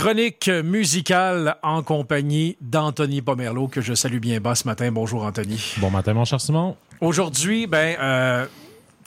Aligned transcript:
Chronique 0.00 0.48
musicale 0.48 1.56
en 1.62 1.82
compagnie 1.82 2.56
d'Anthony 2.62 3.20
Pomerleau, 3.20 3.68
que 3.68 3.82
je 3.82 3.92
salue 3.92 4.16
bien 4.16 4.40
bas 4.40 4.54
ce 4.54 4.66
matin. 4.66 4.90
Bonjour, 4.90 5.24
Anthony. 5.24 5.74
Bon 5.76 5.90
matin, 5.90 6.14
mon 6.14 6.24
cher 6.24 6.40
Simon. 6.40 6.74
Aujourd'hui, 7.02 7.66
ben, 7.66 7.98
euh, 8.00 8.46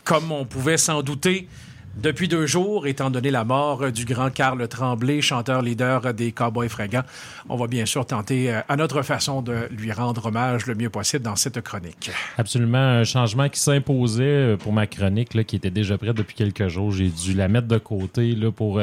comme 0.03 0.31
on 0.31 0.45
pouvait 0.45 0.77
s'en 0.77 1.01
douter, 1.01 1.47
depuis 1.95 2.27
deux 2.27 2.45
jours, 2.45 2.87
étant 2.87 3.09
donné 3.09 3.31
la 3.31 3.43
mort 3.43 3.91
du 3.91 4.05
grand 4.05 4.31
Carl 4.31 4.67
Tremblay, 4.67 5.21
chanteur-leader 5.21 6.13
des 6.13 6.31
Cowboys 6.31 6.69
fringants, 6.69 7.03
on 7.49 7.55
va 7.55 7.67
bien 7.67 7.85
sûr 7.85 8.05
tenter 8.05 8.51
euh, 8.51 8.61
à 8.67 8.75
notre 8.75 9.01
façon 9.01 9.41
de 9.41 9.67
lui 9.71 9.91
rendre 9.91 10.25
hommage 10.25 10.65
le 10.65 10.75
mieux 10.75 10.89
possible 10.89 11.23
dans 11.23 11.35
cette 11.35 11.61
chronique. 11.61 12.11
Absolument, 12.37 12.77
un 12.77 13.03
changement 13.03 13.49
qui 13.49 13.59
s'imposait 13.59 14.23
euh, 14.23 14.57
pour 14.57 14.73
ma 14.73 14.87
chronique, 14.87 15.33
là, 15.33 15.43
qui 15.43 15.55
était 15.55 15.71
déjà 15.71 15.97
prête 15.97 16.15
depuis 16.15 16.35
quelques 16.35 16.67
jours. 16.67 16.91
J'ai 16.91 17.09
dû 17.09 17.33
la 17.33 17.47
mettre 17.47 17.67
de 17.67 17.77
côté 17.77 18.35
là, 18.35 18.51
pour 18.51 18.81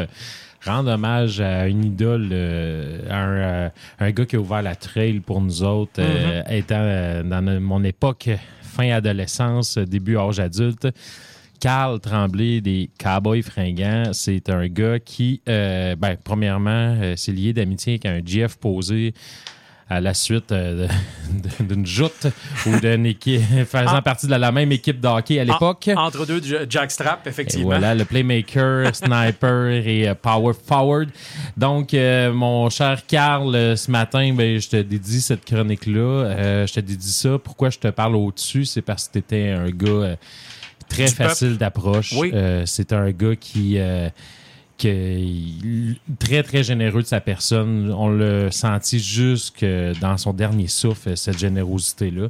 rendre 0.64 0.90
hommage 0.90 1.40
à 1.40 1.68
une 1.68 1.84
idole, 1.84 2.28
euh, 2.32 3.70
un, 3.98 4.04
un, 4.04 4.10
gars 4.10 4.26
qui 4.26 4.36
a 4.36 4.40
ouvert 4.40 4.62
la 4.62 4.74
trail 4.74 5.20
pour 5.20 5.40
nous 5.40 5.62
autres, 5.62 6.00
euh, 6.00 6.42
mm-hmm. 6.42 6.52
étant 6.52 6.74
euh, 6.78 7.22
dans 7.22 7.60
mon 7.60 7.82
époque 7.84 8.30
fin 8.62 8.90
adolescence, 8.90 9.78
début 9.78 10.16
âge 10.16 10.40
adulte. 10.40 10.88
Carl 11.60 12.00
Tremblay 12.00 12.60
des 12.60 12.90
Cowboys 12.98 13.42
fringants, 13.42 14.12
c'est 14.12 14.48
un 14.50 14.66
gars 14.66 14.98
qui, 14.98 15.42
ben, 15.46 16.16
premièrement, 16.24 16.96
c'est 17.16 17.32
lié 17.32 17.52
d'amitié 17.52 17.94
avec 17.94 18.06
un 18.06 18.20
Jeff 18.24 18.56
posé 18.56 19.14
à 19.90 20.00
la 20.00 20.14
suite 20.14 20.52
euh, 20.52 20.86
d'une 21.58 21.84
joute 21.84 22.28
ou 22.64 22.78
d'une 22.78 23.06
équipe 23.06 23.42
faisant 23.66 23.96
ah. 23.96 24.02
partie 24.02 24.28
de 24.28 24.34
la 24.36 24.52
même 24.52 24.70
équipe 24.70 25.00
de 25.00 25.08
hockey 25.08 25.40
à 25.40 25.44
l'époque. 25.44 25.90
Entre 25.96 26.24
deux, 26.24 26.40
Jack 26.70 26.92
Strap, 26.92 27.26
effectivement. 27.26 27.66
voilà, 27.66 27.96
le 27.96 28.04
playmaker, 28.04 28.94
sniper 28.94 29.84
et 29.84 30.08
euh, 30.08 30.14
power 30.14 30.54
forward. 30.54 31.10
Donc, 31.56 31.92
euh, 31.92 32.32
mon 32.32 32.70
cher 32.70 33.04
Carl, 33.04 33.76
ce 33.76 33.90
matin, 33.90 34.32
ben, 34.32 34.60
je 34.60 34.68
te 34.68 34.76
dédie 34.76 35.20
cette 35.20 35.44
chronique-là. 35.44 36.66
je 36.66 36.72
te 36.72 36.80
dédie 36.80 37.12
ça. 37.12 37.38
Pourquoi 37.42 37.70
je 37.70 37.80
te 37.80 37.88
parle 37.88 38.14
au-dessus? 38.14 38.66
C'est 38.66 38.82
parce 38.82 39.08
que 39.08 39.14
tu 39.14 39.18
étais 39.18 39.48
un 39.48 39.70
gars 39.70 40.16
très 40.90 41.06
facile 41.06 41.56
d'approche. 41.56 42.12
Oui. 42.16 42.32
c'est 42.66 42.92
un 42.92 43.10
gars 43.10 43.36
qui 43.36 43.78
très, 46.18 46.42
très 46.42 46.62
généreux 46.62 47.02
de 47.02 47.06
sa 47.06 47.20
personne. 47.20 47.92
On 47.96 48.08
l'a 48.10 48.50
senti 48.50 48.98
jusque 48.98 49.64
dans 50.00 50.16
son 50.16 50.32
dernier 50.32 50.68
souffle, 50.68 51.16
cette 51.16 51.38
générosité-là. 51.38 52.28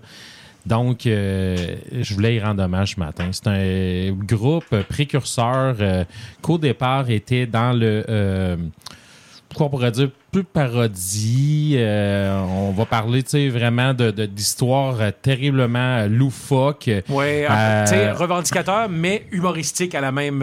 Donc, 0.67 1.07
euh, 1.07 1.77
je 1.93 2.15
voulais 2.15 2.35
y 2.37 2.41
rendre 2.41 2.63
hommage 2.63 2.95
ce 2.95 3.01
matin. 3.01 3.31
C'est 3.33 3.47
un 3.47 4.13
groupe 4.13 4.83
précurseur 4.89 5.77
euh, 5.81 6.05
qu'au 6.43 6.59
départ 6.59 7.11
était 7.11 7.47
dans 7.47 7.73
le... 7.73 8.05
Euh, 8.09 8.57
pourquoi 9.49 9.67
on 9.67 9.71
pourrait 9.71 9.91
dire 9.91 10.11
plus 10.31 10.45
parodie. 10.45 11.77
on 11.79 12.73
va 12.73 12.87
parler, 12.87 13.23
tu 13.23 13.31
sais, 13.31 13.49
vraiment 13.49 13.95
de, 13.95 14.11
d'histoires 14.27 14.99
terriblement 15.23 16.07
loufoques. 16.07 16.91
Oui, 17.09 17.47
revendicateur, 17.47 18.89
mais 18.89 19.27
humoristique 19.33 19.95
à 19.95 20.01
la 20.01 20.13
même 20.13 20.43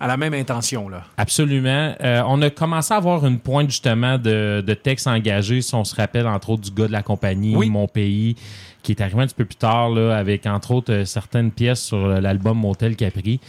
à 0.00 0.06
la 0.06 0.16
même 0.16 0.34
intention. 0.34 0.88
Là. 0.88 1.04
Absolument. 1.16 1.94
Euh, 2.02 2.22
on 2.26 2.40
a 2.42 2.50
commencé 2.50 2.92
à 2.92 2.96
avoir 2.96 3.26
une 3.26 3.38
pointe 3.38 3.70
justement 3.70 4.18
de, 4.18 4.62
de 4.66 4.74
textes 4.74 5.06
engagés, 5.06 5.62
si 5.62 5.74
on 5.74 5.84
se 5.84 5.94
rappelle 5.94 6.26
entre 6.26 6.50
autres 6.50 6.62
du 6.62 6.70
gars 6.70 6.86
de 6.86 6.92
la 6.92 7.02
compagnie, 7.02 7.54
Mon 7.68 7.88
Pays, 7.88 8.36
qui 8.82 8.92
est 8.92 9.00
arrivé 9.00 9.22
un 9.22 9.26
petit 9.26 9.34
peu 9.34 9.44
plus 9.44 9.56
tard 9.56 9.90
là, 9.90 10.16
avec 10.16 10.46
entre 10.46 10.72
autres 10.72 10.92
euh, 10.92 11.04
certaines 11.04 11.50
pièces 11.50 11.82
sur 11.82 12.06
l'album 12.06 12.58
Motel 12.58 12.96
Capri. 12.96 13.40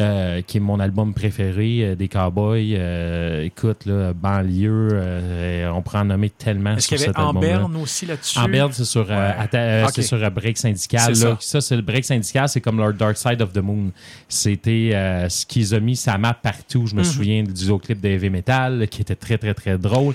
Euh, 0.00 0.40
qui 0.40 0.56
est 0.56 0.60
mon 0.60 0.80
album 0.80 1.12
préféré 1.12 1.80
euh, 1.80 1.94
des 1.94 2.08
Cowboys. 2.08 2.74
Euh, 2.74 3.44
écoute, 3.44 3.84
là, 3.84 4.14
banlieue, 4.14 4.98
on 5.74 5.82
en 5.92 6.04
nommer 6.04 6.30
tellement 6.30 6.76
Est-ce 6.76 6.88
qu'il 6.88 7.00
y 7.00 7.04
avait 7.04 7.18
en 7.18 7.34
Berne 7.34 7.76
aussi 7.76 8.06
là-dessus? 8.06 8.38
En 8.38 8.48
Berne, 8.48 8.72
c'est 8.72 8.84
sur, 8.84 9.06
ouais. 9.08 10.02
sur 10.02 10.30
Break 10.30 10.56
Syndical. 10.56 11.14
Ça, 11.14 11.36
ça 11.40 11.60
c'est 11.60 11.76
le 11.76 11.82
Break 11.82 12.04
Syndical, 12.04 12.48
c'est 12.48 12.60
comme 12.60 12.78
leur 12.78 12.94
Dark 12.94 13.18
Side 13.18 13.42
of 13.42 13.52
the 13.52 13.58
Moon. 13.58 13.90
C'était 14.28 14.92
ce 15.28 15.44
qu'ils 15.44 15.74
ont 15.74 15.80
mis 15.80 15.96
sa 15.96 16.16
map 16.16 16.34
partout. 16.34 16.86
Je 16.86 16.94
me 16.94 17.00
mhm. 17.00 17.04
souviens 17.04 17.42
du 17.42 17.78
clip 17.78 18.00
de 18.00 18.08
Heavy 18.08 18.30
Metal 18.30 18.88
qui 18.88 19.02
était 19.02 19.16
très, 19.16 19.36
très, 19.36 19.54
très 19.54 19.76
drôle 19.76 20.14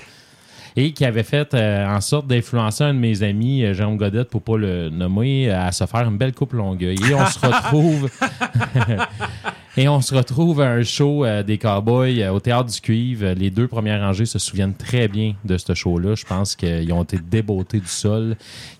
et 0.74 0.92
qui 0.92 1.04
avait 1.04 1.22
fait 1.22 1.54
en 1.54 2.00
sorte 2.00 2.26
d'influencer 2.26 2.84
un 2.84 2.94
de 2.94 2.98
mes 2.98 3.22
amis, 3.22 3.62
Jérôme 3.72 3.96
Godette, 3.96 4.30
pour 4.30 4.42
pas 4.42 4.56
le 4.56 4.90
nommer, 4.90 5.50
à 5.50 5.70
se 5.72 5.86
faire 5.86 6.08
une 6.08 6.18
belle 6.18 6.34
coupe 6.34 6.54
longueuil. 6.54 6.98
Et 7.08 7.14
on 7.14 7.26
se 7.26 7.38
retrouve 7.46 8.10
Et 9.78 9.88
on 9.88 10.00
se 10.00 10.14
retrouve 10.14 10.62
à 10.62 10.70
un 10.70 10.82
show 10.82 11.26
euh, 11.26 11.42
des 11.42 11.58
Cowboys 11.58 12.22
euh, 12.22 12.30
au 12.30 12.40
Théâtre 12.40 12.72
du 12.72 12.80
Cuivre. 12.80 13.32
Les 13.32 13.50
deux 13.50 13.68
premières 13.68 14.00
rangées 14.00 14.24
se 14.24 14.38
souviennent 14.38 14.74
très 14.74 15.06
bien 15.06 15.34
de 15.44 15.58
ce 15.58 15.74
show-là. 15.74 16.14
Je 16.14 16.24
pense 16.24 16.56
qu'ils 16.56 16.90
ont 16.94 17.02
été 17.02 17.18
débautés 17.18 17.80
du 17.80 17.86
sol. 17.86 18.36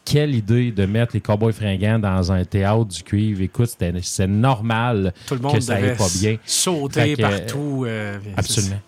Quelle 0.06 0.34
idée 0.34 0.72
de 0.72 0.86
mettre 0.86 1.12
les 1.12 1.20
Cowboys 1.20 1.52
fringants 1.52 1.98
dans 1.98 2.32
un 2.32 2.46
théâtre 2.46 2.86
du 2.86 3.02
Cuivre. 3.02 3.42
Écoute, 3.42 3.76
c'est 4.02 4.26
normal 4.26 5.12
que 5.28 5.60
ça 5.60 5.74
aille 5.74 5.96
pas 5.96 6.08
bien. 6.18 6.38
Sauter 6.46 7.14
partout. 7.16 7.84
Euh, 7.86 8.18
absolument. 8.34 8.80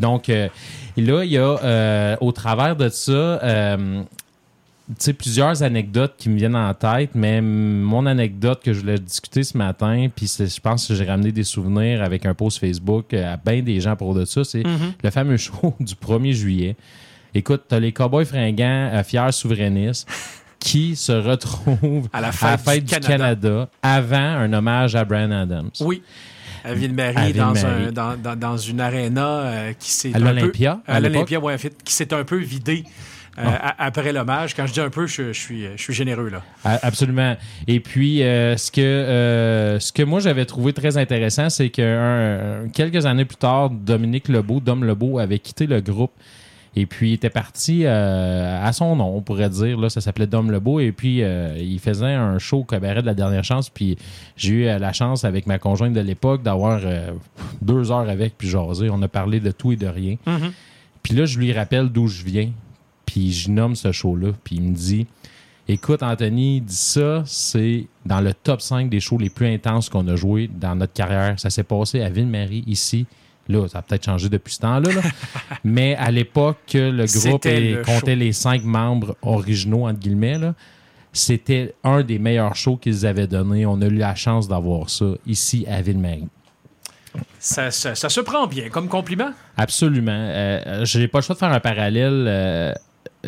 Donc, 0.00 0.28
là, 0.28 0.48
il 0.96 1.30
y 1.30 1.38
a, 1.38 2.16
au 2.22 2.32
travers 2.32 2.76
de 2.76 2.88
ça, 2.88 3.76
plusieurs 5.18 5.62
anecdotes 5.62 6.14
qui 6.18 6.28
me 6.28 6.36
viennent 6.36 6.56
en 6.56 6.72
tête, 6.74 7.10
mais 7.14 7.40
mon 7.40 8.06
anecdote 8.06 8.60
que 8.62 8.72
je 8.72 8.80
voulais 8.80 8.98
discuter 8.98 9.42
ce 9.42 9.56
matin, 9.56 10.08
puis 10.14 10.26
je 10.26 10.60
pense 10.60 10.88
que 10.88 10.94
j'ai 10.94 11.04
ramené 11.04 11.32
des 11.32 11.44
souvenirs 11.44 12.02
avec 12.02 12.26
un 12.26 12.34
post 12.34 12.58
Facebook 12.58 13.14
à 13.14 13.36
bien 13.36 13.62
des 13.62 13.80
gens 13.80 13.96
pour 13.96 14.14
de 14.14 14.24
ça, 14.24 14.44
c'est 14.44 14.62
mm-hmm. 14.62 14.92
le 15.02 15.10
fameux 15.10 15.36
show 15.36 15.74
du 15.80 15.94
1er 15.94 16.32
juillet. 16.32 16.76
Écoute, 17.34 17.62
t'as 17.68 17.80
les 17.80 17.92
Cowboys 17.92 18.26
fringants, 18.26 18.90
euh, 18.92 19.02
fiers 19.02 19.32
souverainistes, 19.32 20.08
qui 20.60 20.96
se 20.96 21.12
retrouvent 21.12 22.08
à 22.12 22.20
la 22.20 22.32
fête, 22.32 22.84
du, 22.84 22.94
Canada. 22.94 23.68
avant 23.82 24.16
un 24.16 24.52
hommage 24.52 24.94
à 24.94 25.04
Brian 25.04 25.30
Adams. 25.30 25.70
Oui 25.80 26.02
à 26.66 26.72
Ville-Marie, 26.72 27.34
dans, 27.34 28.16
dans, 28.16 28.36
dans, 28.36 28.56
une 28.56 28.80
aréna 28.80 29.26
euh, 29.26 29.72
qui 29.78 29.90
s'est. 29.90 30.14
À 30.14 30.18
l'Olympia. 30.18 30.80
À, 30.86 30.98
l'Olympia, 30.98 31.38
ouais, 31.38 31.56
qui 31.84 31.92
s'est 31.92 32.14
un 32.14 32.24
peu 32.24 32.38
vidé 32.38 32.84
euh, 33.38 33.42
ah. 33.46 33.74
après 33.78 34.12
l'hommage. 34.12 34.54
Quand 34.54 34.66
je 34.66 34.72
dis 34.72 34.80
un 34.80 34.90
peu, 34.90 35.06
je, 35.06 35.32
suis, 35.32 35.66
je 35.76 35.82
suis 35.82 35.94
généreux 35.94 36.28
là. 36.28 36.42
Absolument. 36.64 37.36
Et 37.66 37.80
puis, 37.80 38.22
euh, 38.22 38.56
ce, 38.56 38.70
que, 38.70 38.80
euh, 38.80 39.80
ce 39.80 39.92
que 39.92 40.02
moi 40.02 40.20
j'avais 40.20 40.44
trouvé 40.44 40.72
très 40.72 40.96
intéressant, 40.96 41.50
c'est 41.50 41.70
que 41.70 42.66
quelques 42.72 43.06
années 43.06 43.24
plus 43.24 43.36
tard, 43.36 43.70
Dominique 43.70 44.28
Lebeau, 44.28 44.60
Dom 44.60 44.84
Lebeau, 44.84 45.18
avait 45.18 45.38
quitté 45.38 45.66
le 45.66 45.80
groupe. 45.80 46.12
Et 46.76 46.86
puis, 46.86 47.10
il 47.10 47.12
était 47.14 47.30
parti 47.30 47.86
à 47.86 48.72
son 48.72 48.96
nom, 48.96 49.16
on 49.16 49.20
pourrait 49.20 49.48
dire. 49.48 49.78
Là, 49.78 49.88
ça 49.88 50.00
s'appelait 50.00 50.26
Dom 50.26 50.50
Lebeau. 50.50 50.80
Et 50.80 50.90
puis, 50.90 51.20
il 51.20 51.78
faisait 51.78 52.14
un 52.14 52.40
show 52.40 52.58
au 52.58 52.64
cabaret 52.64 53.00
de 53.00 53.06
la 53.06 53.14
dernière 53.14 53.44
chance. 53.44 53.70
Puis, 53.70 53.96
j'ai 54.36 54.52
eu 54.54 54.64
la 54.64 54.92
chance 54.92 55.24
avec 55.24 55.46
ma 55.46 55.60
conjointe 55.60 55.92
de 55.92 56.00
l'époque 56.00 56.42
d'avoir 56.42 56.80
deux 57.62 57.92
heures 57.92 58.10
avec, 58.10 58.36
puis 58.36 58.48
jaser. 58.48 58.90
On 58.90 59.00
a 59.02 59.08
parlé 59.08 59.38
de 59.38 59.52
tout 59.52 59.70
et 59.70 59.76
de 59.76 59.86
rien. 59.86 60.16
Mm-hmm. 60.26 60.50
Puis 61.04 61.14
là, 61.14 61.26
je 61.26 61.38
lui 61.38 61.52
rappelle 61.52 61.90
d'où 61.90 62.08
je 62.08 62.24
viens. 62.24 62.50
Puis 63.06 63.32
je 63.32 63.50
nomme 63.50 63.74
ce 63.74 63.92
show-là. 63.92 64.32
Puis 64.44 64.56
il 64.56 64.62
me 64.62 64.74
dit 64.74 65.06
Écoute, 65.66 66.02
Anthony, 66.02 66.60
dit 66.60 66.76
ça, 66.76 67.22
c'est 67.24 67.86
dans 68.04 68.20
le 68.20 68.34
top 68.34 68.60
5 68.60 68.90
des 68.90 69.00
shows 69.00 69.16
les 69.16 69.30
plus 69.30 69.46
intenses 69.46 69.88
qu'on 69.88 70.06
a 70.08 70.16
joué 70.16 70.48
dans 70.48 70.76
notre 70.76 70.92
carrière. 70.92 71.40
Ça 71.40 71.48
s'est 71.48 71.64
passé 71.64 72.02
à 72.02 72.10
Ville-Marie, 72.10 72.64
ici. 72.66 73.06
Là, 73.48 73.66
ça 73.68 73.78
a 73.78 73.82
peut-être 73.82 74.04
changé 74.04 74.28
depuis 74.28 74.54
ce 74.54 74.60
temps-là. 74.60 74.90
Mais 75.64 75.96
à 75.96 76.10
l'époque, 76.10 76.58
le 76.74 77.06
groupe 77.06 77.84
comptait 77.84 78.16
les 78.16 78.32
cinq 78.32 78.62
membres 78.62 79.16
originaux, 79.22 79.86
entre 79.86 80.00
guillemets, 80.00 80.38
c'était 81.14 81.74
un 81.84 82.02
des 82.02 82.18
meilleurs 82.18 82.56
shows 82.56 82.76
qu'ils 82.76 83.06
avaient 83.06 83.28
donné. 83.28 83.64
On 83.64 83.80
a 83.80 83.86
eu 83.86 83.96
la 83.96 84.14
chance 84.16 84.48
d'avoir 84.48 84.90
ça 84.90 85.06
ici 85.26 85.64
à 85.70 85.80
Ville-Marie. 85.80 86.28
Ça, 87.38 87.70
se 87.70 88.20
prend 88.20 88.46
bien 88.46 88.68
comme 88.68 88.88
compliment? 88.88 89.30
Absolument. 89.56 90.12
Euh, 90.12 90.84
je 90.84 90.98
n'ai 90.98 91.08
pas 91.08 91.18
le 91.18 91.22
choix 91.22 91.34
de 91.34 91.38
faire 91.38 91.52
un 91.52 91.60
parallèle. 91.60 92.24
Euh, 92.26 92.74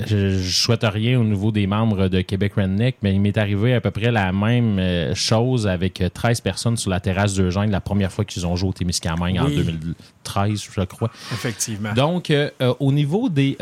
je, 0.06 0.16
ne 0.16 0.42
souhaite 0.42 0.84
rien 0.84 1.18
au 1.18 1.24
niveau 1.24 1.52
des 1.52 1.66
membres 1.66 2.08
de 2.08 2.20
Québec 2.20 2.54
Redneck, 2.56 2.96
mais 3.02 3.14
il 3.14 3.20
m'est 3.20 3.36
arrivé 3.38 3.74
à 3.74 3.80
peu 3.80 3.90
près 3.90 4.10
la 4.10 4.32
même 4.32 4.78
euh, 4.78 5.14
chose 5.14 5.66
avec 5.66 6.02
13 6.12 6.40
personnes 6.40 6.76
sur 6.76 6.90
la 6.90 7.00
terrasse 7.00 7.34
d'Eugène 7.34 7.70
la 7.70 7.80
première 7.80 8.12
fois 8.12 8.24
qu'ils 8.24 8.46
ont 8.46 8.56
joué 8.56 8.70
au 8.70 8.72
Témiscamingue 8.72 9.38
en 9.38 9.48
2013, 9.48 10.62
je 10.74 10.80
crois. 10.82 11.10
Effectivement. 11.32 11.92
Donc, 11.94 12.30
euh, 12.30 12.50
euh, 12.60 12.74
au 12.80 12.92
niveau 12.92 13.28
des, 13.28 13.56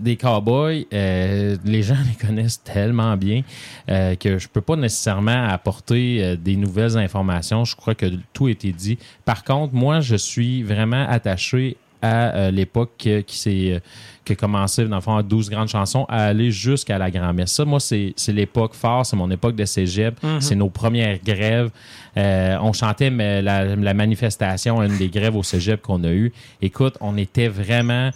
des 0.00 0.16
Cowboys, 0.16 0.86
les 0.90 1.82
gens 1.82 1.96
les 2.06 2.26
connaissent 2.26 2.62
tellement 2.62 3.16
bien 3.16 3.42
que 3.86 4.38
je 4.38 4.48
peux 4.48 4.60
pas 4.60 4.76
nécessairement 4.76 5.48
apporter 5.48 6.36
des 6.36 6.56
nouvelles 6.56 6.96
informations. 6.96 7.64
Je 7.64 7.76
crois 7.76 7.94
que 7.94 8.06
tout 8.32 8.46
a 8.46 8.50
été 8.50 8.72
dit. 8.72 8.98
Par 9.24 9.44
contre, 9.44 9.74
moi, 9.74 10.00
je 10.00 10.16
suis 10.16 10.62
vraiment 10.62 11.06
attaché 11.08 11.76
à 12.04 12.34
euh, 12.34 12.50
l'époque 12.50 12.92
qui, 13.26 13.38
s'est 13.38 13.80
qui 14.24 14.32
a 14.32 14.36
commencé 14.36 14.84
dans 14.86 14.96
le 14.96 15.02
fond 15.02 15.16
à 15.16 15.22
12 15.22 15.48
grandes 15.50 15.68
chansons 15.68 16.04
à 16.08 16.26
aller 16.26 16.50
jusqu'à 16.50 16.98
la 16.98 17.10
grand-messe. 17.10 17.52
Ça, 17.52 17.64
moi, 17.64 17.80
c'est 17.80 18.14
l'époque 18.28 18.74
forte, 18.74 19.06
c'est 19.06 19.16
mon 19.16 19.30
époque 19.30 19.56
de 19.56 19.64
cégep, 19.64 20.16
c'est 20.40 20.54
nos 20.54 20.70
premières 20.70 21.18
grèves. 21.24 21.70
Euh, 22.16 22.56
on 22.60 22.72
chantait 22.72 23.10
mais 23.10 23.42
la, 23.42 23.76
la 23.76 23.94
manifestation, 23.94 24.82
une 24.82 24.96
des 24.98 25.08
grèves 25.08 25.36
au 25.36 25.42
cégep 25.42 25.80
qu'on 25.82 26.04
a 26.04 26.10
eu. 26.12 26.32
Écoute, 26.62 26.96
on 27.00 27.16
était 27.16 27.48
vraiment... 27.48 28.10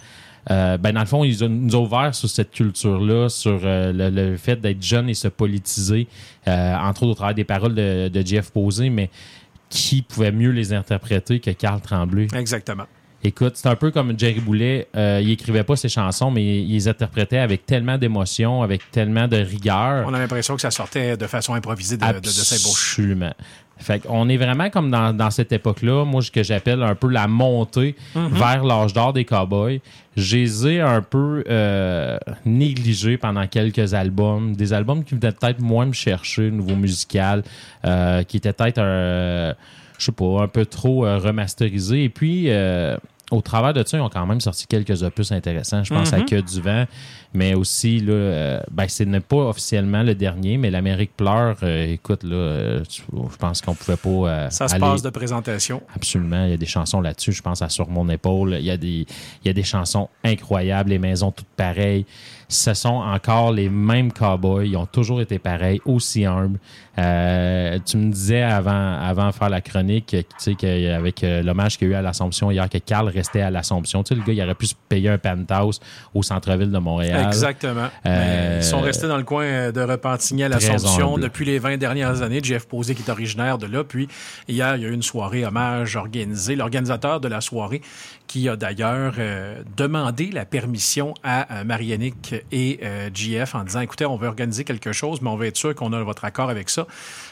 euh, 0.51 0.77
ben 0.77 0.93
dans 0.93 1.01
le 1.01 1.05
fond, 1.05 1.23
ils 1.23 1.43
ont- 1.43 1.49
nous 1.49 1.75
ont 1.75 1.83
ouvert 1.83 2.15
sur 2.15 2.29
cette 2.29 2.51
culture-là, 2.51 3.27
sur 3.29 3.59
euh, 3.63 3.91
le, 3.91 4.09
le 4.31 4.37
fait 4.37 4.55
d'être 4.59 4.81
jeune 4.81 5.09
et 5.09 5.13
se 5.13 5.27
politiser, 5.27 6.07
euh, 6.47 6.75
entre 6.77 7.03
autres 7.03 7.11
au 7.11 7.15
travers 7.15 7.35
des 7.35 7.43
paroles 7.43 7.75
de, 7.75 8.07
de 8.07 8.25
Jeff 8.25 8.49
Posé, 8.51 8.89
mais 8.89 9.09
qui 9.69 10.01
pouvait 10.01 10.31
mieux 10.31 10.49
les 10.51 10.73
interpréter 10.73 11.39
que 11.39 11.51
Carl 11.51 11.79
Tremblay? 11.81 12.27
Exactement. 12.33 12.85
Écoute, 13.23 13.53
c'est 13.55 13.67
un 13.67 13.75
peu 13.75 13.91
comme 13.91 14.17
Jerry 14.17 14.39
Boulet. 14.39 14.87
euh, 14.95 15.19
il 15.21 15.31
écrivait 15.31 15.63
pas 15.63 15.75
ses 15.75 15.89
chansons, 15.89 16.31
mais 16.31 16.61
il 16.61 16.71
les 16.71 16.87
interprétait 16.87 17.39
avec 17.39 17.65
tellement 17.65 17.97
d'émotion, 17.97 18.63
avec 18.63 18.89
tellement 18.91 19.27
de 19.27 19.37
rigueur. 19.37 20.05
On 20.07 20.13
a 20.13 20.19
l'impression 20.19 20.55
que 20.55 20.61
ça 20.61 20.71
sortait 20.71 21.17
de 21.17 21.27
façon 21.27 21.53
improvisée 21.53 21.97
de, 21.97 22.05
de, 22.05 22.19
de 22.19 22.27
sa 22.27 22.55
bouche. 22.55 22.93
Absolument. 22.93 23.33
Fait 23.81 23.99
qu'on 23.99 24.27
est 24.27 24.35
vraiment 24.35 24.69
comme 24.69 24.91
dans, 24.91 25.13
dans 25.15 25.31
cette 25.31 25.53
époque-là, 25.53 26.03
moi, 26.03 26.21
ce 26.21 26.31
que 26.31 26.43
j'appelle 26.43 26.83
un 26.83 26.95
peu 26.95 27.07
la 27.09 27.27
montée 27.27 27.95
Mm-hmm. 28.15 28.29
vers 28.33 28.63
l'âge 28.65 28.93
d'or 28.93 29.13
des 29.13 29.23
cowboys. 29.25 29.79
Je 30.17 30.35
les 30.37 30.67
ai 30.67 30.81
un 30.81 31.01
peu 31.01 31.43
euh, 31.49 32.17
négligés 32.45 33.17
pendant 33.17 33.47
quelques 33.47 33.93
albums. 33.93 34.53
Des 34.55 34.73
albums 34.73 35.03
qui 35.05 35.15
venaient 35.15 35.31
peut-être 35.31 35.59
moins 35.61 35.85
me 35.85 35.93
chercher, 35.93 36.51
nouveau 36.51 36.75
musical, 36.75 37.43
euh, 37.85 38.23
qui 38.23 38.35
étaient 38.37 38.51
peut-être, 38.51 38.79
un, 38.79 39.53
je 39.99 40.05
sais 40.05 40.11
pas, 40.11 40.41
un 40.41 40.47
peu 40.47 40.65
trop 40.65 41.05
euh, 41.05 41.17
remasterisés. 41.19 42.05
Et 42.05 42.09
puis, 42.09 42.45
euh, 42.49 42.97
au 43.31 43.41
travers 43.41 43.73
de 43.75 43.83
ça, 43.85 43.95
ils 43.95 44.01
ont 44.01 44.09
quand 44.09 44.25
même 44.25 44.41
sorti 44.41 44.65
quelques 44.65 45.03
opus 45.03 45.31
intéressants. 45.31 45.83
Je 45.83 45.93
pense 45.93 46.11
à 46.13 46.21
Que 46.21 46.41
du 46.41 46.61
vent, 46.61 46.85
mais 47.31 47.53
aussi, 47.53 47.99
là, 47.99 48.11
euh, 48.13 48.59
ben, 48.71 48.87
ce 48.87 49.03
n'est 49.03 49.19
pas 49.19 49.35
officiellement 49.49 50.01
le 50.01 50.15
dernier, 50.15 50.57
mais 50.57 50.71
l'Amérique 50.71 51.15
pleure. 51.15 51.57
euh, 51.61 51.93
écoute, 51.93 52.23
là, 52.23 52.35
euh, 52.35 52.83
je 52.89 53.37
pense 53.37 53.61
qu'on 53.61 53.75
pouvait 53.75 53.97
pas. 53.97 54.09
euh, 54.09 54.49
Ça 54.49 54.67
se 54.67 54.73
aller- 54.73 54.81
passe 54.81 55.03
de 55.03 55.11
présentation. 55.11 55.83
Absolument. 55.95 56.45
Il 56.45 56.49
y 56.51 56.53
a 56.53 56.57
des 56.57 56.65
chansons 56.65 57.01
là-dessus. 57.01 57.31
Je 57.33 57.43
pense 57.43 57.61
à 57.61 57.69
Sur 57.69 57.87
mon 57.89 58.09
épaule. 58.09 58.55
Il 58.59 58.65
y 58.65 58.71
a 58.71 58.77
des, 58.77 59.05
il 59.43 59.47
y 59.47 59.49
a 59.49 59.53
des 59.53 59.61
chansons 59.63 60.09
incroyables. 60.23 60.89
Les 60.89 60.97
maisons 60.99 61.29
toutes 61.31 61.45
pareilles. 61.55 62.05
Ce 62.49 62.73
sont 62.73 62.89
encore 62.89 63.51
les 63.51 63.69
mêmes 63.69 64.11
cowboys. 64.11 64.67
Ils 64.67 64.75
ont 64.75 64.87
toujours 64.87 65.21
été 65.21 65.37
pareils, 65.37 65.79
aussi 65.85 66.25
humbles. 66.25 66.59
Euh, 66.97 67.77
tu 67.85 67.97
me 67.97 68.11
disais 68.11 68.41
avant, 68.41 68.99
avant 68.99 69.27
de 69.27 69.31
faire 69.33 69.49
la 69.49 69.61
chronique, 69.61 70.07
tu 70.07 70.25
sais, 70.37 70.55
qu'avec 70.55 71.23
euh, 71.23 71.43
l'hommage 71.43 71.77
qu'il 71.77 71.87
y 71.87 71.91
a 71.91 71.93
eu 71.93 71.97
à 71.97 72.01
l'Assomption 72.01 72.51
hier, 72.51 72.67
que 72.67 72.79
Carl 72.79 73.07
restait 73.07 73.41
à 73.41 73.51
l'Assomption. 73.51 74.03
Tu 74.03 74.09
sais, 74.09 74.19
le 74.19 74.25
gars, 74.25 74.33
il 74.33 74.41
aurait 74.41 74.55
pu 74.55 74.65
se 74.65 74.73
payer 74.89 75.09
un 75.09 75.17
penthouse 75.17 75.79
au 76.13 76.23
centre-ville 76.23 76.71
de 76.71 76.77
Montréal. 76.79 77.27
Exactement. 77.27 77.87
Euh, 78.05 78.57
Ils 78.59 78.65
sont 78.65 78.81
restés 78.81 79.07
dans 79.07 79.17
le 79.17 79.23
coin 79.23 79.43
euh, 79.43 79.71
de 79.71 79.81
Repentigny 79.81 80.43
à 80.43 80.49
l'Assomption 80.49 81.17
depuis 81.17 81.45
les 81.45 81.59
20 81.59 81.77
dernières 81.77 82.21
années. 82.21 82.41
Jeff 82.43 82.67
Posé, 82.67 82.95
qui 82.95 83.03
est 83.03 83.11
originaire 83.11 83.59
de 83.59 83.67
là. 83.67 83.83
Puis 83.83 84.07
hier, 84.47 84.75
il 84.75 84.81
y 84.81 84.85
a 84.85 84.89
eu 84.89 84.93
une 84.93 85.03
soirée 85.03 85.45
hommage 85.45 85.95
organisée. 85.95 86.55
L'organisateur 86.55 87.19
de 87.19 87.27
la 87.27 87.41
soirée, 87.41 87.81
qui 88.29 88.47
a 88.47 88.55
d'ailleurs 88.55 89.15
euh, 89.17 89.63
demandé 89.75 90.29
la 90.31 90.45
permission 90.45 91.15
à 91.23 91.61
euh, 91.61 91.63
Et 92.51 92.79
euh, 92.83 93.09
GF 93.13 93.55
en 93.55 93.63
disant, 93.63 93.81
écoutez, 93.81 94.05
on 94.05 94.17
veut 94.17 94.27
organiser 94.27 94.63
quelque 94.63 94.91
chose, 94.91 95.21
mais 95.21 95.29
on 95.29 95.35
veut 95.35 95.47
être 95.47 95.57
sûr 95.57 95.75
qu'on 95.75 95.93
a 95.93 96.03
votre 96.03 96.25
accord 96.25 96.49
avec 96.49 96.69
ça. 96.69 96.87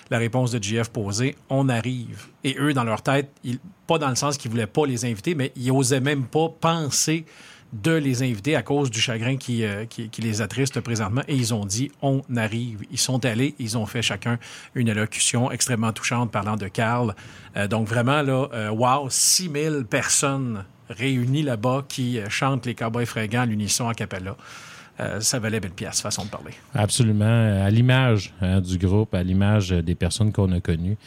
La 0.10 0.18
réponse 0.18 0.52
de 0.52 0.62
GF 0.62 0.90
posée, 0.90 1.36
on 1.50 1.70
arrive. 1.70 2.28
Et 2.44 2.56
eux, 2.60 2.74
dans 2.74 2.84
leur 2.84 3.02
tête, 3.02 3.30
pas 3.88 3.98
dans 3.98 4.10
le 4.10 4.16
sens 4.16 4.38
qu'ils 4.38 4.52
voulaient 4.52 4.68
pas 4.68 4.86
les 4.86 5.06
inviter, 5.06 5.36
mais 5.36 5.52
ils 5.56 5.72
osaient 5.72 6.00
même 6.00 6.26
pas 6.26 6.50
penser 6.50 7.26
de 7.74 7.92
les 7.92 8.24
inviter 8.24 8.56
à 8.56 8.62
cause 8.62 8.90
du 8.90 9.02
chagrin 9.02 9.36
qui, 9.36 9.66
euh, 9.66 9.86
qui, 9.86 10.10
qui 10.10 10.22
les 10.22 10.42
attriste 10.42 10.80
présentement. 10.80 11.22
Et 11.28 11.36
ils 11.36 11.54
ont 11.54 11.66
dit, 11.66 11.92
on 12.02 12.22
arrive. 12.38 12.84
Ils 12.92 12.98
sont 12.98 13.26
allés, 13.26 13.56
ils 13.60 13.78
ont 13.78 13.86
fait 13.86 14.02
chacun 14.02 14.40
une 14.74 14.90
allocution 14.90 15.52
extrêmement 15.52 15.92
touchante 15.92 16.32
parlant 16.32 16.56
de 16.56 16.70
Carl. 16.70 17.14
Euh, 17.58 17.68
donc 17.68 17.88
vraiment, 17.88 18.22
là, 18.22 18.48
euh, 18.54 18.70
wow, 18.70 19.10
6000 19.10 19.86
personnes 19.90 20.64
réunies 20.90 21.44
là-bas 21.44 21.86
qui 21.88 22.20
euh, 22.20 22.30
chantent 22.30 22.66
les 22.66 22.76
Cowboys 22.76 23.06
fringants 23.06 23.42
à 23.42 23.46
l'unisson 23.46 23.88
à 23.88 23.94
Capella. 23.94 24.36
Euh, 25.00 25.20
ça 25.20 25.40
valait 25.40 25.60
belle 25.60 25.72
pièce, 25.72 26.02
façon 26.02 26.26
de 26.26 26.30
parler. 26.30 26.52
Absolument. 26.74 27.64
À 27.64 27.70
l'image 27.70 28.34
hein, 28.42 28.62
du 28.62 28.78
groupe, 28.78 29.14
à 29.14 29.24
l'image 29.24 29.70
des 29.70 29.96
personnes 29.96 30.32
qu'on 30.32 30.52
a 30.52 30.60
connues. 30.60 30.98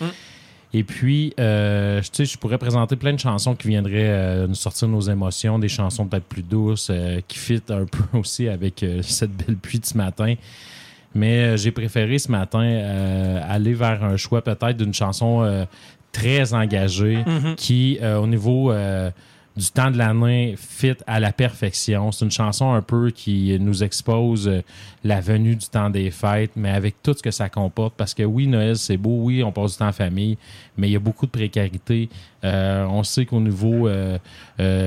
Et 0.72 0.84
puis, 0.84 1.34
euh, 1.40 2.00
tu 2.00 2.08
sais, 2.12 2.24
je 2.24 2.38
pourrais 2.38 2.58
présenter 2.58 2.94
plein 2.94 3.12
de 3.12 3.18
chansons 3.18 3.56
qui 3.56 3.68
viendraient 3.68 4.08
euh, 4.08 4.46
nous 4.46 4.54
sortir 4.54 4.86
nos 4.86 5.00
émotions, 5.00 5.58
des 5.58 5.68
chansons 5.68 6.06
peut-être 6.06 6.24
plus 6.26 6.42
douces, 6.42 6.88
euh, 6.90 7.20
qui 7.26 7.38
fit 7.38 7.62
un 7.70 7.84
peu 7.90 8.18
aussi 8.18 8.48
avec 8.48 8.82
euh, 8.82 9.02
cette 9.02 9.32
belle 9.32 9.56
pluie 9.56 9.80
de 9.80 9.86
ce 9.86 9.96
matin. 9.96 10.34
Mais 11.12 11.38
euh, 11.38 11.56
j'ai 11.56 11.72
préféré 11.72 12.20
ce 12.20 12.30
matin 12.30 12.62
euh, 12.62 13.40
aller 13.48 13.74
vers 13.74 14.04
un 14.04 14.16
choix 14.16 14.42
peut-être 14.42 14.76
d'une 14.76 14.94
chanson 14.94 15.42
euh, 15.42 15.64
très 16.12 16.54
engagée 16.54 17.24
qui, 17.56 17.98
euh, 18.00 18.18
au 18.18 18.28
niveau 18.28 18.70
euh, 18.70 19.10
du 19.60 19.70
temps 19.70 19.90
de 19.90 19.98
l'année, 19.98 20.54
fit 20.56 20.96
à 21.06 21.20
la 21.20 21.32
perfection. 21.32 22.10
C'est 22.12 22.24
une 22.24 22.30
chanson 22.30 22.72
un 22.72 22.80
peu 22.80 23.10
qui 23.10 23.56
nous 23.60 23.84
expose 23.84 24.48
euh, 24.48 24.62
la 25.04 25.20
venue 25.20 25.54
du 25.54 25.66
temps 25.66 25.90
des 25.90 26.10
fêtes, 26.10 26.52
mais 26.56 26.70
avec 26.70 27.02
tout 27.02 27.12
ce 27.12 27.22
que 27.22 27.30
ça 27.30 27.50
comporte. 27.50 27.94
Parce 27.94 28.14
que 28.14 28.22
oui, 28.22 28.46
Noël, 28.46 28.76
c'est 28.76 28.96
beau, 28.96 29.18
oui, 29.20 29.42
on 29.44 29.52
passe 29.52 29.72
du 29.72 29.78
temps 29.78 29.88
en 29.88 29.92
famille, 29.92 30.38
mais 30.78 30.88
il 30.88 30.92
y 30.92 30.96
a 30.96 31.00
beaucoup 31.00 31.26
de 31.26 31.30
précarité. 31.30 32.08
Euh, 32.42 32.86
on 32.86 33.02
sait 33.02 33.26
qu'au 33.26 33.40
niveau 33.40 33.86
euh, 33.86 34.18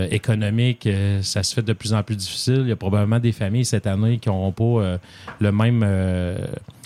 économique, 0.10 0.90
ça 1.22 1.44
se 1.44 1.54
fait 1.54 1.62
de 1.62 1.74
plus 1.74 1.94
en 1.94 2.02
plus 2.02 2.16
difficile. 2.16 2.62
Il 2.62 2.69
y 2.69 2.72
a 2.72 2.76
probablement 2.76 3.19
des 3.19 3.31
familles 3.31 3.66
cette 3.66 3.86
année 3.86 4.18
qui 4.18 4.30
n'auront 4.30 4.52
pas 4.52 4.98
le 5.40 5.52
même... 5.52 5.86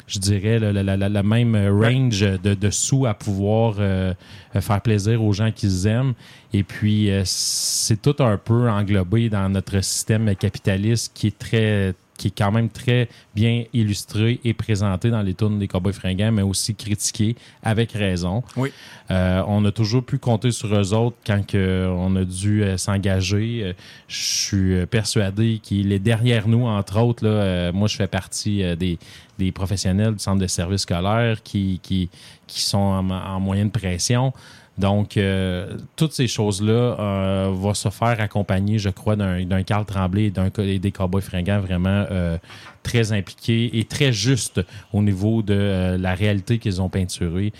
je 0.07 0.19
dirais, 0.19 0.57
le, 0.59 0.71
la- 0.71 0.83
la- 0.83 1.09
la- 1.09 1.23
même 1.23 1.55
range 1.55 2.21
de, 2.21 2.53
de 2.53 2.69
sous 2.69 3.05
à 3.05 3.13
pouvoir 3.13 3.75
euh, 3.79 4.13
faire 4.59 4.81
plaisir 4.81 5.21
aux 5.21 5.33
gens 5.33 5.51
qu'ils 5.51 5.85
aiment. 5.85 6.13
Et 6.53 6.63
puis, 6.63 7.11
euh, 7.11 7.21
c'est 7.25 8.01
tout 8.01 8.15
un 8.23 8.37
peu 8.37 8.69
englobé 8.69 9.29
dans 9.29 9.49
notre 9.49 9.81
système 9.83 10.33
capitaliste 10.35 11.11
qui 11.13 11.27
est 11.27 11.37
très 11.37 11.93
qui 12.17 12.27
est 12.29 12.37
quand 12.37 12.51
même 12.51 12.69
très 12.69 13.07
bien 13.35 13.63
illustré 13.73 14.39
et 14.43 14.53
présenté 14.53 15.09
dans 15.09 15.21
les 15.21 15.33
tournes 15.35 15.59
des 15.59 15.67
Cowboys 15.67 15.93
fringants, 15.93 16.31
mais 16.31 16.41
aussi 16.41 16.75
critiqué 16.75 17.35
avec 17.63 17.91
raison. 17.91 18.43
Oui. 18.55 18.71
Euh, 19.11 19.43
on 19.47 19.63
a 19.65 19.71
toujours 19.71 20.03
pu 20.03 20.17
compter 20.17 20.51
sur 20.51 20.73
eux 20.75 20.93
autres 20.93 21.17
quand 21.25 21.45
que 21.45 21.87
on 21.89 22.15
a 22.15 22.25
dû 22.25 22.63
euh, 22.63 22.77
s'engager. 22.77 23.61
Euh, 23.63 23.73
Je 24.07 24.15
suis 24.47 24.73
euh, 24.73 24.85
persuadé 24.85 25.59
qu'il 25.61 25.91
est 25.91 25.99
derrière 25.99 26.47
nous, 26.47 26.65
entre 26.65 26.99
autres. 26.99 27.23
Là, 27.23 27.29
euh, 27.29 27.71
moi, 27.73 27.87
je 27.87 27.95
fais 27.95 28.07
partie 28.07 28.63
des, 28.75 28.97
des 29.37 29.51
professionnels 29.51 30.13
du 30.13 30.19
centre 30.19 30.41
de 30.41 30.47
service 30.47 30.81
scolaire 30.81 31.43
qui, 31.43 31.79
qui, 31.83 32.09
qui 32.47 32.61
sont 32.61 32.77
en, 32.77 33.09
en 33.09 33.39
moyenne 33.39 33.71
pression. 33.71 34.33
Donc, 34.77 35.17
euh, 35.17 35.75
toutes 35.95 36.13
ces 36.13 36.27
choses-là 36.27 36.71
euh, 36.71 37.49
vont 37.51 37.73
se 37.73 37.89
faire 37.89 38.21
accompagner, 38.21 38.77
je 38.77 38.89
crois, 38.89 39.15
d'un 39.15 39.63
Carl 39.63 39.85
Tremblay 39.85 40.25
et 40.25 40.29
d'un 40.29 40.49
des 40.49 40.91
Cowboys 40.91 41.21
fringants 41.21 41.59
vraiment 41.59 42.05
euh, 42.11 42.37
très 42.83 43.11
impliqués 43.11 43.79
et 43.79 43.85
très 43.85 44.13
justes 44.13 44.61
au 44.93 45.01
niveau 45.01 45.41
de 45.41 45.55
euh, 45.55 45.97
la 45.97 46.13
réalité 46.13 46.59
qu'ils 46.59 46.79
ont 46.79 46.89
peinturée. 46.89 47.53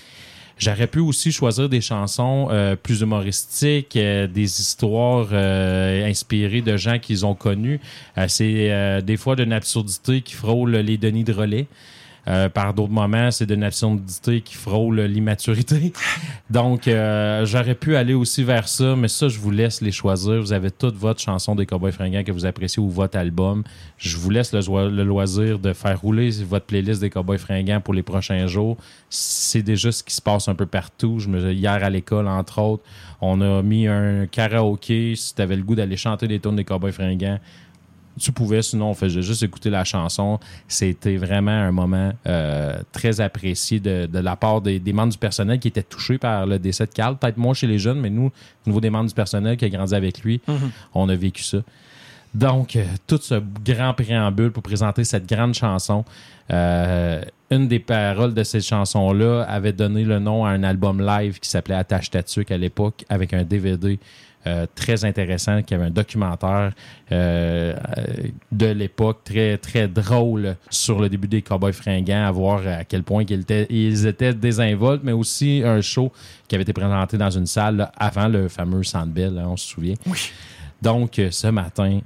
J'aurais 0.60 0.88
pu 0.88 1.00
aussi 1.00 1.32
choisir 1.32 1.70
des 1.70 1.82
chansons 1.82 2.50
euh, 2.52 2.76
plus 2.76 3.02
humoristiques, 3.02 3.94
des 3.94 4.62
histoires 4.62 5.32
inspirées 5.34 6.62
de 6.62 6.78
gens 6.78 6.98
qu'ils 6.98 7.26
ont 7.28 7.36
connus. 7.36 7.80
C'est 8.28 9.02
des 9.04 9.18
fois 9.18 9.36
d'une 9.36 9.54
absurdité 9.54 10.22
qui 10.22 10.34
frôle 10.34 10.76
les 10.76 10.98
Denis 10.98 11.24
de 11.24 11.34
relais. 11.34 11.68
Euh, 12.28 12.50
par 12.50 12.74
d'autres 12.74 12.92
moments, 12.92 13.32
c'est 13.32 13.46
d'une 13.46 13.64
absurdité 13.64 14.42
qui 14.42 14.56
frôle 14.56 15.00
l'immaturité. 15.02 15.94
Donc, 16.50 16.88
euh, 16.88 17.46
j'aurais 17.46 17.76
pu 17.76 17.96
aller 17.96 18.14
aussi 18.14 18.44
vers 18.44 18.68
ça, 18.68 18.96
mais 18.96 19.08
ça, 19.08 19.30
je 19.30 19.40
vous 19.40 19.52
laisse 19.52 19.82
les 19.82 19.92
choisir. 19.92 20.42
Vous 20.42 20.52
avez 20.52 20.72
toute 20.72 20.96
votre 20.96 21.22
chanson 21.22 21.56
des 21.56 21.66
Cowboys 21.66 21.92
fringants 21.92 22.24
que 22.24 22.32
vous 22.32 22.46
appréciez 22.46 22.82
ou 22.82 22.90
votre 22.90 23.18
album. 23.18 23.64
Je 23.98 24.18
vous 24.18 24.30
laisse 24.30 24.54
le 24.54 25.04
loisir 25.04 25.60
de 25.60 25.72
faire 25.72 26.02
rouler 26.02 26.32
votre 26.44 26.66
playlist 26.66 27.00
des 27.00 27.10
Cowboys 27.10 27.38
fringants 27.38 27.80
pour 27.80 27.94
les 27.94 28.04
prochains 28.04 28.48
jours. 28.48 28.78
C'est 29.10 29.64
déjà 29.64 29.92
ce 29.92 30.04
qui 30.04 30.14
se 30.14 30.22
passe 30.22 30.50
un 30.50 30.56
peu 30.56 30.66
partout. 30.66 31.20
Je 31.20 31.30
me, 31.30 31.54
hier 31.54 31.84
à 31.84 31.90
l'école, 31.90 32.28
entre 32.28 32.60
autres, 32.62 32.84
on 33.22 33.40
a 33.42 33.62
mis 33.62 33.88
un 33.88 34.28
karaoké. 34.28 35.16
Si 35.16 35.34
tu 35.34 35.42
avais 35.42 35.56
le 35.56 35.64
goût 35.64 35.76
d'aller 35.76 35.98
chanter 35.98 36.28
des 36.28 36.40
tunes 36.40 36.58
des 36.58 36.66
Cowboys 36.66 36.92
fringants, 36.92 37.40
tu 38.18 38.32
pouvais, 38.32 38.62
sinon 38.62 38.90
on 38.90 38.94
faisait 38.94 39.22
juste 39.22 39.44
écouter 39.44 39.70
la 39.70 39.84
chanson. 39.84 40.40
C'était 40.68 41.18
vraiment 41.18 41.52
un 41.52 41.72
moment 41.72 42.12
euh, 42.26 42.78
très 42.92 43.22
apprécié 43.22 43.80
de, 43.80 44.06
de 44.06 44.20
la 44.20 44.36
part 44.36 44.62
des, 44.62 44.80
des 44.80 44.94
membres 44.94 45.12
du 45.14 45.18
personnel 45.18 45.60
qui 45.60 45.68
étaient 45.68 45.84
touchés 45.84 46.18
par 46.18 46.46
le 46.46 46.60
décès 46.60 46.86
de 46.86 46.92
Carl. 46.92 47.18
Peut-être 47.18 47.38
moins 47.38 47.54
chez 47.54 47.68
les 47.68 47.80
jeunes, 47.80 48.00
mais 48.00 48.10
nous, 48.10 48.26
au 48.28 48.70
niveau 48.70 48.82
des 48.82 48.90
membres 48.90 49.10
du 49.10 49.16
personnel 49.16 49.58
qui 49.58 49.66
a 49.66 49.70
grandi 49.70 49.96
avec 49.96 50.20
lui, 50.22 50.42
on 50.94 51.10
a 51.10 51.16
vécu 51.16 51.44
ça. 51.44 51.60
Donc, 52.34 52.76
euh, 52.76 52.86
tout 53.08 53.20
ce 53.22 53.42
grand 53.66 53.94
préambule 53.94 54.52
pour 54.52 54.62
présenter 54.64 55.04
cette 55.04 55.28
grande 55.28 55.54
chanson. 55.54 56.06
Euh, 56.52 57.22
une 57.50 57.68
des 57.68 57.80
paroles 57.80 58.34
de 58.34 58.44
cette 58.44 58.64
chanson-là 58.64 59.44
avait 59.44 59.74
donné 59.74 60.04
le 60.04 60.20
nom 60.20 60.46
à 60.46 60.50
un 60.50 60.64
album 60.64 61.02
live 61.02 61.40
qui 61.40 61.50
s'appelait 61.50 61.76
Attache 61.76 62.10
Tatuc 62.10 62.52
à 62.52 62.58
l'époque, 62.58 63.06
avec 63.10 63.34
un 63.34 63.44
DVD 63.44 63.98
euh, 64.48 64.66
très 64.74 65.04
intéressant, 65.04 65.62
qui 65.62 65.74
avait 65.74 65.86
un 65.86 65.90
documentaire 65.90 66.72
euh, 67.12 67.76
de 68.52 68.68
l'époque 68.68 69.24
très, 69.26 69.58
très 69.58 69.88
drôle 69.90 70.56
sur 70.70 71.02
le 71.02 71.10
début 71.10 71.28
des 71.28 71.42
Cowboys 71.42 71.74
fringants, 71.74 72.26
à 72.26 72.32
voir 72.32 72.66
à 72.66 72.86
quel 72.86 73.04
point 73.04 73.24
ils 73.28 73.42
étaient, 73.42 73.68
ils 73.70 74.08
étaient 74.08 74.34
désinvoltes, 74.34 75.02
mais 75.04 75.12
aussi 75.12 75.62
un 75.66 75.82
show 75.82 76.14
qui 76.48 76.56
avait 76.56 76.64
été 76.64 76.72
présenté 76.72 77.18
dans 77.18 77.30
une 77.30 77.46
salle 77.46 77.92
avant 77.98 78.30
le 78.30 78.48
fameux 78.48 78.84
Sandbell, 78.84 79.38
hein, 79.38 79.48
on 79.50 79.58
se 79.58 79.68
souvient. 79.68 79.96
Oui. 80.06 80.32
Donc, 80.82 81.20
ce 81.32 81.48
matin, 81.48 82.00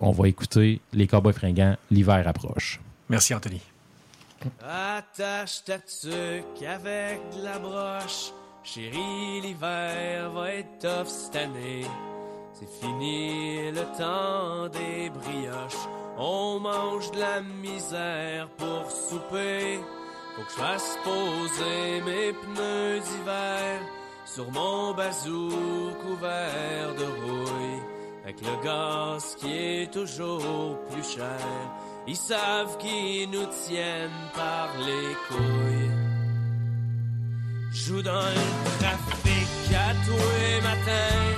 on 0.00 0.10
va 0.12 0.26
écouter 0.26 0.80
les 0.92 1.06
Cowboys 1.06 1.34
fringants, 1.34 1.76
l'hiver 1.90 2.26
approche. 2.26 2.80
Merci, 3.08 3.34
Anthony. 3.34 3.60
Attache 4.66 5.62
ta 5.64 5.78
tuque 5.78 6.66
avec 6.66 7.20
la 7.42 7.58
broche. 7.58 8.32
Chérie, 8.64 9.40
l'hiver 9.42 10.30
va 10.30 10.52
être 10.52 10.78
tough 10.78 11.08
cette. 11.08 11.86
C'est 12.52 12.68
fini 12.80 13.72
le 13.72 13.82
temps 13.98 14.68
des 14.68 15.10
brioches. 15.10 15.88
On 16.16 16.60
mange 16.60 17.10
de 17.10 17.18
la 17.18 17.40
misère 17.40 18.48
pour 18.56 18.88
souper. 18.90 19.80
Faut 20.36 20.42
que 20.42 20.50
je 20.50 20.56
fasse 20.56 20.98
poser 21.02 22.00
mes 22.06 22.32
pneus 22.32 23.00
d'hiver 23.00 23.80
sur 24.24 24.50
mon 24.52 24.94
bazou 24.94 25.50
couvert 26.00 26.94
de 26.94 27.04
rouille. 27.04 27.82
Avec 28.22 28.40
le 28.42 28.64
gaz 28.64 29.36
qui 29.40 29.52
est 29.52 29.92
toujours 29.92 30.78
plus 30.90 31.04
cher. 31.16 31.40
Ils 32.06 32.16
savent 32.16 32.78
qu'ils 32.78 33.28
nous 33.28 33.46
tiennent 33.66 34.30
par 34.34 34.68
les 34.78 35.14
couilles. 35.26 35.91
Joue 37.92 38.00
dans 38.00 38.12
le 38.12 38.78
trafic 38.78 39.74
à 39.74 39.92
tous 40.06 40.26
les 40.40 40.60
matins 40.62 41.28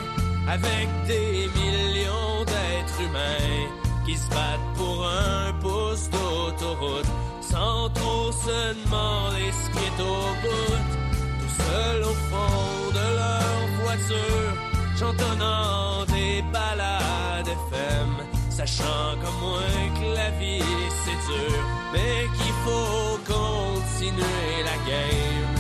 avec 0.47 0.89
des 1.09 1.49
millions 1.59 2.45
d'êtres 2.47 3.01
humains 3.01 3.73
qui 4.07 4.17
se 4.17 4.29
battent 4.29 4.71
pour 4.77 5.05
un 5.05 5.53
pouce 5.55 6.09
d'autoroute 6.11 7.11
sans 7.41 7.91
trop 7.91 8.31
se 8.31 8.85
demander 8.85 9.51
ce 9.51 9.71
qui 9.71 9.85
est. 9.85 9.97
Tout 9.97 11.63
seul 11.63 12.03
au 12.03 12.15
fond 12.31 12.91
de 12.99 13.07
leur 13.21 13.59
voiture, 13.83 14.55
chantonnant 14.97 16.05
des 16.07 16.41
balades 16.53 17.49
FM 17.49 18.11
sachant 18.49 19.17
comme 19.21 19.41
moi 19.41 19.59
que 19.99 20.15
la 20.15 20.31
vie 20.39 20.63
c'est 21.05 21.33
dur, 21.33 21.59
mais 21.93 22.29
qu'il 22.37 22.55
faut 22.65 23.19
continuer 23.27 24.63
la 24.63 24.77
game. 24.89 25.54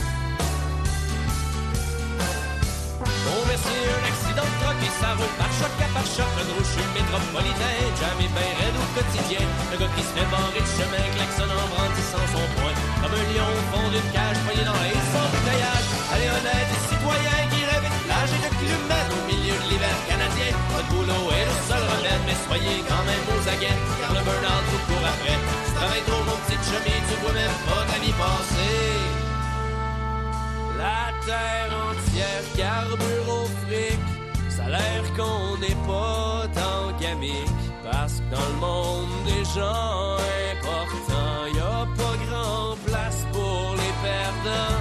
Bon, 3.35 3.43
merci, 3.51 3.67
un 3.67 4.05
accident 4.07 4.47
de 4.47 4.57
truck 4.63 4.79
et 4.79 4.95
ça 4.95 5.11
roule 5.19 5.35
par 5.35 5.51
choc 5.59 5.75
à 5.83 5.91
par 5.91 6.07
choc. 6.07 6.31
Un 6.39 6.47
gros 6.55 6.63
chute 6.63 6.93
métropolitain, 6.95 7.83
jamais 7.99 8.31
bien 8.31 8.51
raide 8.63 8.79
au 8.79 8.87
quotidien. 8.95 9.43
Un 9.43 9.75
gars 9.75 9.91
qui 9.91 10.07
se 10.07 10.13
fait 10.15 10.29
barrer 10.31 10.63
de 10.63 10.71
chemin, 10.71 11.03
klaxon 11.19 11.51
en 11.51 11.67
brandissant 11.75 12.27
son 12.31 12.47
poing. 12.55 12.79
Comme 13.03 13.11
un 13.11 13.27
lion 13.35 13.51
au 13.51 13.63
fond 13.75 13.87
d'une 13.91 14.11
cage, 14.15 14.39
poigné 14.47 14.63
dans 14.63 14.79
les 14.87 14.95
sans 15.11 15.27
bouteillage. 15.35 15.87
Allez, 16.15 16.31
honnête 16.31 16.71
et 16.79 16.83
citoyen 16.87 17.39
qui 17.51 17.61
rêve 17.67 17.83
de 17.83 18.01
plage 18.07 18.33
et 18.39 18.43
de 18.47 18.51
clumette 18.55 19.11
au 19.19 19.23
milieu 19.27 19.57
de 19.59 19.67
l'hiver 19.67 19.99
canadien. 20.07 20.55
Votre 20.71 20.89
boulot 20.95 21.27
est 21.35 21.47
le 21.51 21.57
seul 21.67 21.83
remède, 21.91 22.23
mais 22.31 22.39
soyez 22.47 22.87
quand 22.87 23.03
même 23.03 23.25
aux 23.35 23.43
aguets, 23.51 23.79
car 23.99 24.15
le 24.15 24.23
burn-out 24.23 24.65
vous 24.71 24.83
court 24.87 25.07
après. 25.11 25.39
Tu 25.43 25.71
travailles 25.75 26.07
trop, 26.07 26.23
mon 26.23 26.39
petit 26.47 26.61
chemin, 26.71 26.99
tu 27.03 27.15
vois 27.19 27.35
même 27.35 27.59
pas 27.67 27.83
ta 27.83 27.99
vie 27.99 28.15
passer. 28.15 29.14
La 30.85 31.07
terre 31.25 31.73
entière 31.89 32.47
carbure 32.59 33.29
au 33.41 33.47
fric. 33.63 34.01
Ça 34.51 34.65
a 34.67 34.69
l'air 34.69 35.03
qu'on 35.17 35.57
n'est 35.63 35.81
pas 35.91 36.47
tant 36.61 36.85
qu'amiques. 37.01 37.67
Parce 37.91 38.21
que 38.21 38.27
dans 38.35 38.49
le 38.53 38.59
monde 38.67 39.17
des 39.25 39.45
gens 39.57 40.19
importants, 40.53 41.41
y 41.59 41.61
a 41.77 41.81
pas 42.01 42.17
grand 42.27 42.77
place 42.87 43.21
pour 43.33 43.65
les 43.81 43.95
perdants. 44.09 44.81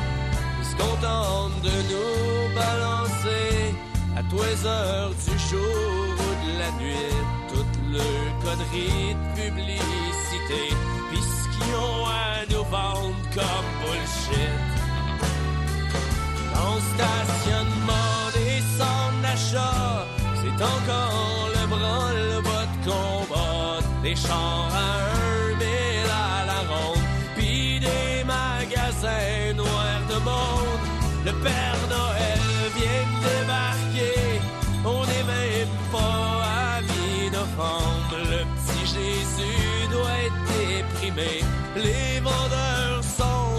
Ils 0.59 0.69
se 0.71 0.75
contentent 0.75 1.61
de 1.69 1.77
nous 1.91 2.53
balancer 2.61 3.73
à 4.17 4.23
tous 4.29 4.43
les 4.49 4.59
heures 4.65 5.15
du 5.27 5.35
jour 5.49 6.07
ou 6.25 6.31
de 6.45 6.51
la 6.61 6.71
nuit. 6.81 7.15
Toute 7.47 7.77
le 7.95 8.09
connerie 8.43 9.15
de 9.15 9.25
publicité. 9.39 10.63
Puis 11.09 11.23
ce 11.31 11.43
qu'ils 11.53 11.75
ont 11.75 12.05
à 12.07 12.45
nous 12.51 12.65
vendre 12.77 13.15
comme 13.37 13.69
bullshit. 13.79 14.82
Encore 20.63 21.49
le 21.57 21.67
branle-bas 21.67 22.65
de 22.71 22.89
combat. 22.89 23.79
Des 24.01 24.15
champs 24.15 24.67
à 24.71 24.87
un 25.09 25.33
à 26.09 26.45
la 26.45 26.59
ronde, 26.71 27.05
puis 27.35 27.79
des 27.79 28.23
magasins 28.23 29.53
noirs 29.55 30.05
de 30.09 30.17
monde. 30.29 30.83
Le 31.25 31.31
Père 31.45 31.83
Noël 31.95 32.43
vient 32.77 33.05
de 33.13 33.19
débarquer, 33.27 34.41
on 34.83 35.01
n'est 35.09 35.27
même 35.37 35.75
pas 35.91 36.27
à 36.67 36.81
mi-novembre. 36.81 38.17
Le 38.33 38.41
petit 38.53 38.85
Jésus 38.95 39.87
doit 39.93 40.17
être 40.27 40.41
déprimé, 40.51 41.33
les 41.75 42.19
vendeurs 42.19 43.03
sont 43.03 43.52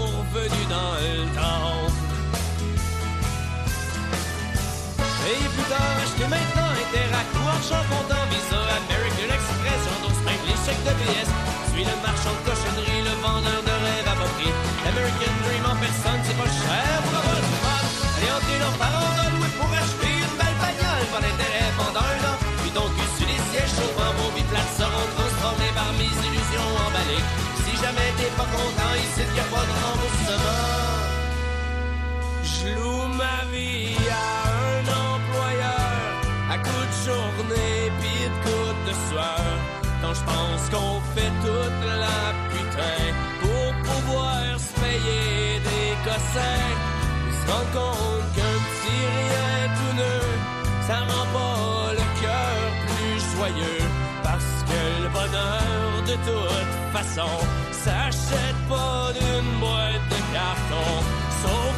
Argent 7.65 7.81
comptant 7.89 8.25
Visa, 8.29 8.61
American 8.77 9.25
Express, 9.25 9.79
j'endosse 9.89 10.21
même 10.21 10.43
les 10.45 10.53
chèques 10.61 10.85
de 10.85 10.93
PS. 11.01 11.29
Suis 11.73 11.81
le 11.81 11.97
marchand 12.05 12.29
de 12.37 12.41
cochonnerie, 12.45 13.01
le 13.01 13.15
vendeur 13.25 13.57
de 13.65 13.73
rêve 13.81 14.05
à 14.05 14.13
bas 14.21 14.29
prix. 14.37 14.53
American 14.85 15.33
Dream 15.41 15.65
en 15.65 15.73
personne, 15.81 16.21
c'est 16.21 16.37
pas 16.37 16.45
cher 16.45 16.93
pour 17.01 17.17
avoir 17.17 17.41
du 17.41 17.55
fun. 17.65 17.81
Nos 18.61 18.77
parents 18.77 19.13
dans 19.17 19.29
louer 19.33 19.49
pour 19.57 19.71
acheter 19.73 20.13
une 20.13 20.35
belle 20.37 20.57
bagnole, 20.61 21.05
pas 21.09 21.21
d'intérêt 21.25 21.73
pendant 21.73 22.05
un 22.05 22.21
an. 22.29 22.37
Puis 22.61 22.69
ton 22.69 22.85
cul 22.93 23.09
sur 23.17 23.25
les 23.25 23.41
sièges 23.49 23.73
chauffants, 23.73 24.13
vos 24.13 24.29
biplates 24.37 24.73
seront 24.77 25.09
transformés 25.17 25.73
par 25.73 25.89
mes 25.97 26.13
illusions 26.21 26.69
emballées. 26.85 27.25
Si 27.65 27.73
jamais 27.81 28.13
t'es 28.13 28.29
pas 28.37 28.45
content, 28.45 28.84
rendent 47.47 47.73
compte 47.73 48.27
qu'un 48.35 48.57
petit 48.67 49.01
rien 49.17 49.69
tout 49.77 49.95
neuf, 49.97 50.39
ça 50.87 50.97
rend 50.99 51.27
pas 51.33 51.93
le 51.93 52.05
cœur 52.21 52.57
plus 52.87 53.19
joyeux. 53.35 53.83
Parce 54.23 54.63
que 54.67 55.03
le 55.03 55.09
bonheur 55.09 56.03
de 56.07 56.15
toute 56.27 56.73
façon 56.93 57.29
s'achète 57.71 58.61
pas 58.69 59.11
d'une 59.13 59.59
boîte 59.59 60.05
de 60.09 60.19
carton. 60.33 60.89
Sauf 61.41 61.75